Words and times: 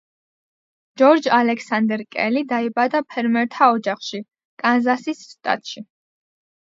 ჯორჯ 1.01 1.27
ალექსანდერ 1.39 2.03
კელი 2.15 2.43
დაიბადა 2.53 3.03
ფერმერთა 3.13 3.69
ოჯახში, 3.75 4.25
კანზასის 4.65 5.23
შტატში. 5.29 5.85